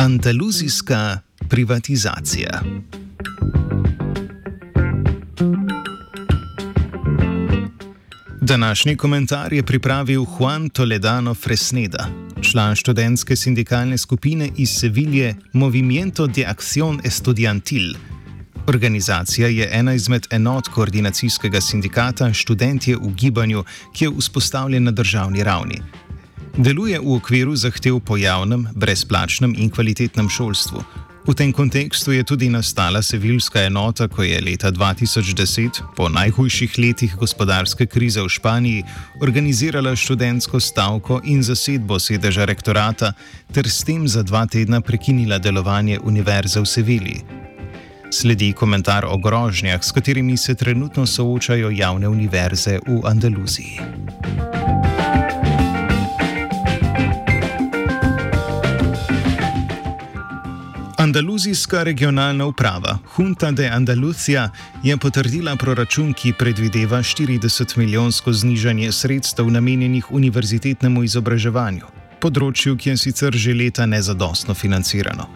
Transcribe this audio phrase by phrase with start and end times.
[0.00, 1.18] Andaluzijska
[1.48, 2.62] privatizacija.
[8.40, 12.08] Današnji komentar je pripravil Juan Toledano Fresneda,
[12.42, 17.94] član študentske sindikalne skupine iz Sevilje Movimiento de Acción Estudiantil.
[18.66, 23.64] Organizacija je ena izmed enot koordinacijskega sindikata Študentje v gibanju,
[23.94, 25.82] ki je vzpostavljen na državni ravni.
[26.58, 30.82] Deluje v okviru zahtev po javnem, brezplačnem in kvalitetnem šolstvu.
[31.28, 37.14] V tem kontekstu je tudi nastala sevilska enota, ko je leta 2010, po najhujših letih
[37.14, 38.84] gospodarske krize v Španiji,
[39.22, 43.12] organizirala študentsko stavko in zasedbo sedeža rektorata,
[43.52, 47.18] ter s tem za dva tedna prekinila delovanje univerze v Sevilji.
[48.10, 53.78] Sledi komentar o grožnjah, s katerimi se trenutno soočajo javne univerze v Andaluziji.
[61.10, 64.50] Andaluzijska regionalna uprava Junta de Andalucija
[64.82, 71.90] je potrdila proračun, ki predvideva 40 milijonsko znižanje sredstev namenjenih univerzitetnemu izobraževanju,
[72.22, 75.26] področju, ki je sicer že leta nezadostno financirano.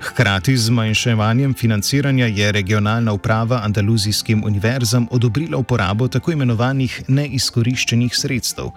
[0.00, 8.70] Hkrati z zmanjševanjem financiranja je regionalna uprava andaluzijskim univerzam odobrila uporabo tako imenovanih neizkoriščenih sredstev.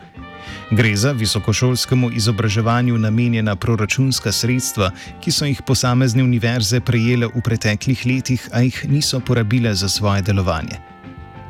[0.71, 4.91] Gre za visokošolskemu izobraževanju namenjena proračunska sredstva,
[5.21, 10.21] ki so jih posamezne univerze prejele v preteklih letih, a jih niso porabile za svoje
[10.21, 10.79] delovanje.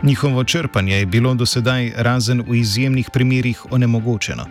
[0.04, 4.46] Njihovo črpanje je bilo do sedaj, razen v izjemnih primerjih, onemogočeno.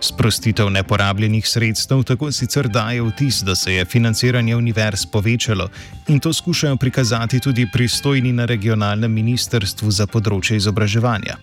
[0.00, 5.68] Sprostitev neporabljenih sredstev tako sicer daje vtis, da se je financiranje univerz povečalo
[6.08, 11.36] in to skušajo prikazati tudi pristojni na regionalnem ministrstvu za področje izobraževanja.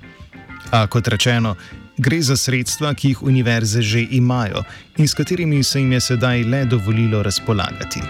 [0.72, 1.56] A kot rečeno,
[2.02, 4.64] gre za sredstva, ki jih univerze že imajo
[4.98, 8.02] in s katerimi se jim je sedaj le dovolilo razpolagati.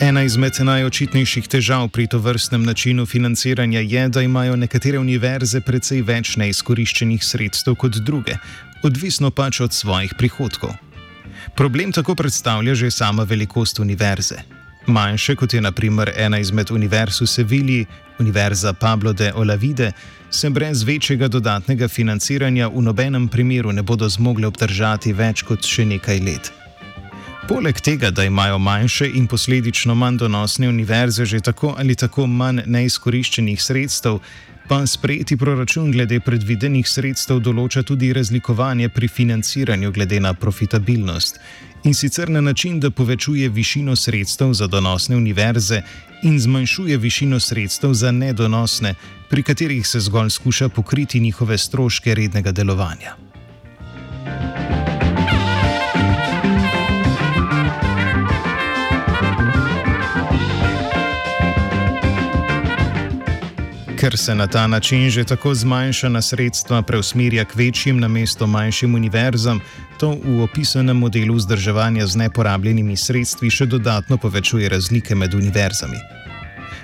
[0.00, 6.36] Ena izmed najočitnejših težav pri tovrstnem načinu financiranja je, da imajo nekatere univerze precej več
[6.40, 8.38] neizkoriščenih sredstev kot druge,
[8.82, 10.72] odvisno pač od svojih prihodkov.
[11.56, 14.57] Problem tako predstavlja že sama velikost univerze.
[14.88, 17.86] Manjše kot je naprimer ena izmed univerz v Sevilji,
[18.18, 19.92] Univerza Pablo de Olavide,
[20.30, 25.84] se brez večjega dodatnega financiranja v nobenem primeru ne bodo zmogle obdržati več kot še
[25.84, 26.52] nekaj let.
[27.48, 32.64] Poleg tega, da imajo manjše in posledično manj donosne univerze že tako ali tako manj
[32.66, 34.18] neizkoriščenih sredstev,
[34.68, 41.38] pa sprejeti proračun glede predvidenih sredstev določa tudi razlikovanje pri financiranju glede na profitabilnost.
[41.84, 45.82] In sicer na način, da povečuje višino sredstev za donosne univerze
[46.22, 48.94] in zmanjšuje višino sredstev za nedonosne,
[49.30, 53.27] pri katerih se zgolj skuša pokriti njihove stroške rednega delovanja.
[64.08, 68.94] Ker se na ta način že tako zmanjšana sredstva preusmerja k večjim na mesto manjšim
[68.94, 69.60] univerzam,
[70.00, 76.00] to v opisanem modelu vzdrževanja z neporabljenimi sredstvi še dodatno povečuje razlike med univerzami.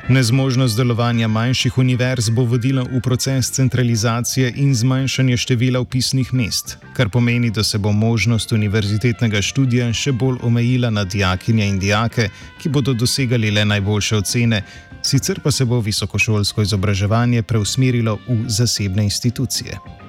[0.08, 7.08] Nezmožnost delovanja manjših univerz bo vodila v proces centralizacije in zmanjšanje števila upisnih mest, kar
[7.08, 12.28] pomeni, da se bo možnost univerzitetnega študija še bolj omejila na dijakinje in dijake,
[12.60, 14.62] ki bodo dosegali le najboljše ocene,
[15.02, 20.03] sicer pa se bo visokošolsko izobraževanje preusmerilo v zasebne institucije.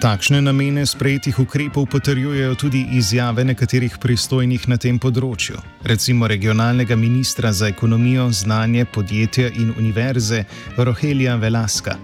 [0.00, 7.50] Takšne namene sprejetih ukrepov potrjujejo tudi izjave nekaterih pristojnih na tem področju, recimo regionalnega ministra
[7.52, 10.46] za ekonomijo, znanje, podjetja in univerze
[10.78, 11.98] Rohelija Velaska.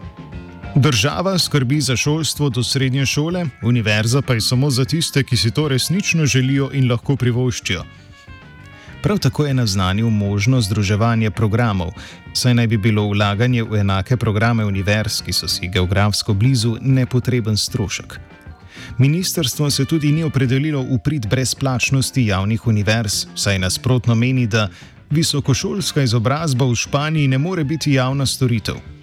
[0.76, 5.50] Država skrbi za šolstvo do srednje šole, univerza pa je samo za tiste, ki si
[5.50, 7.86] to resnično želijo in lahko privoščijo.
[9.02, 11.92] Prav tako je naznanil možnost združevanja programov,
[12.34, 17.56] saj naj bi bilo vlaganje v enake programe univerz, ki so si geografsko blizu, nepotreben
[17.56, 18.20] strošek.
[18.98, 24.68] Ministrstvo se tudi ni opredelilo v prid brezplačnosti javnih univerz, saj nasprotno meni, da
[25.10, 28.95] visokošolska izobrazba v Španiji ne more biti javna storitev.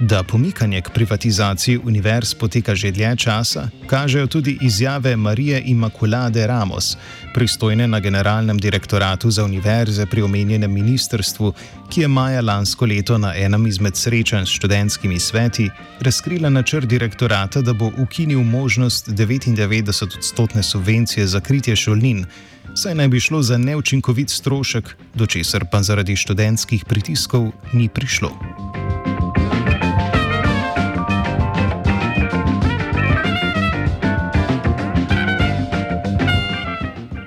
[0.00, 6.96] Da pomikanje k privatizaciji univerz poteka že dlje časa, kažejo tudi izjave Marije Immaculade Ramos,
[7.34, 11.52] pristojne na Generalnem direktoratu za univerze pri omenjenem ministrstvu,
[11.90, 15.70] ki je maja lansko leto na enem izmed srečanj s študentskimi sveti
[16.00, 22.26] razkrila načrt direktorata, da bo ukinil možnost 99-odstotne subvencije za kritje šolnin,
[22.74, 28.73] saj naj bi šlo za neučinkovit strošek, do česar pa zaradi študentskih pritiskov ni prišlo.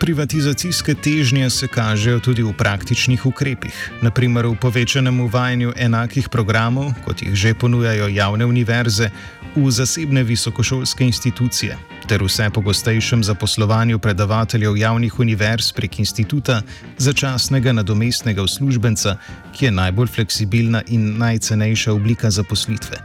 [0.08, 7.22] Privatizacijske težnje se kažejo tudi v praktičnih ukrepih, naprimer v povečanem uvajanju enakih programov, kot
[7.22, 9.10] jih že ponujajo javne univerze,
[9.56, 11.76] v zasebne visokošolske institucije,
[12.08, 16.62] ter vse pogostejšem zaposlovanju predavateljev javnih univerz prek instituta
[16.98, 19.18] začasnega nadomestnega uslužbenca,
[19.52, 23.04] ki je najbolj fleksibilna in najcenejša oblika zaposlitve.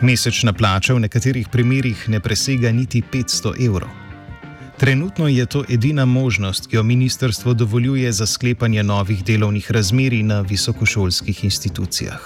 [0.00, 4.09] Mesečna plača v nekaterih primerjih ne presega niti 500 evrov.
[4.80, 10.40] Trenutno je to edina možnost, ki jo ministrstvo dovoljuje za sklepanje novih delovnih razmerij na
[10.40, 12.20] visokošolskih institucijah.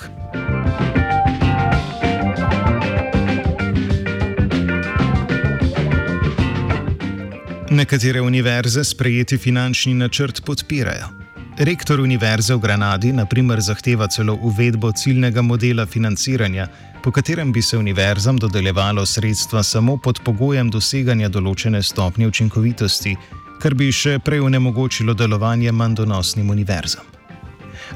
[7.71, 11.24] Nekatere univerze sprejeti finančni načrt podpirajo.
[11.59, 16.67] Rektor Univerze v Granadi, na primer, zahteva celo uvedbo ciljnega modela financiranja,
[17.03, 23.15] po katerem bi se univerzam dodeljevalo sredstva samo pod pogojem doseganja določene stopnje učinkovitosti,
[23.62, 27.06] kar bi še prej onemogočilo delovanje manj donosnim univerzam.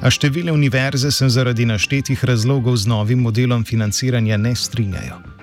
[0.03, 5.38] A številne univerze se zaradi naštetih razlogov z novim modelom financiranja ne strinjajo.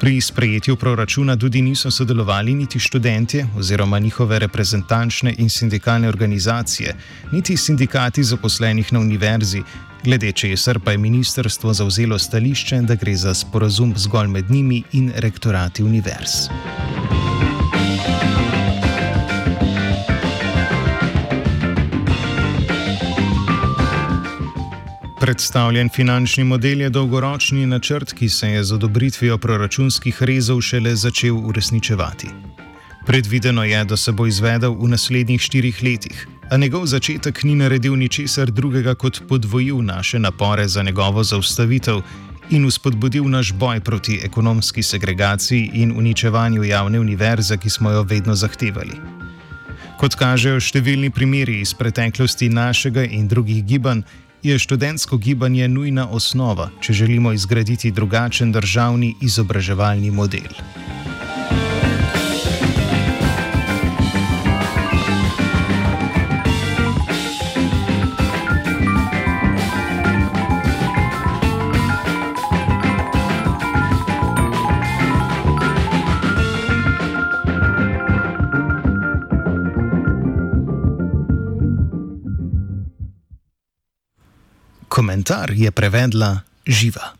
[0.00, 6.94] Pri sprejetju proračuna tudi niso sodelovali niti študentje oziroma njihove reprezentančne in sindikalne organizacije,
[7.32, 9.62] niti sindikati zaposlenih na univerzi,
[10.04, 15.12] glede česar pa je ministrstvo zauzelo stališče, da gre za sporazum zgolj med njimi in
[15.16, 16.48] rektorati univerz.
[25.30, 31.36] Predstavljen finančni model je dolgoročni načrt, ki se je z odobritvijo proračunskih rezov šele začel
[31.48, 32.28] uresničevati.
[33.06, 37.94] Predvideno je, da se bo izvedel v naslednjih štirih letih, a njegov začetek ni naredil
[37.96, 42.00] ničesar drugega kot podvojil naše napore za njegovo zaustavitev
[42.50, 48.34] in uspodbudil naš boj proti ekonomski segregaciji in uničevanju javne univerze, ki smo jo vedno
[48.34, 48.98] zahtevali.
[50.00, 54.02] Kot kažejo številni primeri iz preteklosti našega in drugih gibanj,
[54.42, 60.52] je študentsko gibanje nujna osnova, če želimo izgraditi drugačen državni izobraževalni model.
[85.00, 87.19] Komentar je prevedla Živa.